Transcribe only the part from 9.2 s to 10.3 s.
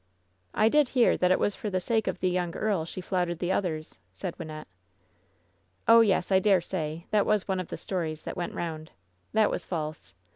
That was false.